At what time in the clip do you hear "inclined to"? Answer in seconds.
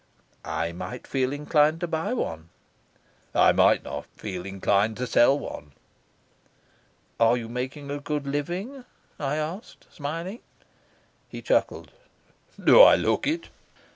1.31-1.87, 4.47-5.05